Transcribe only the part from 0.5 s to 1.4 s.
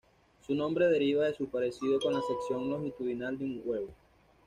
nombre deriva de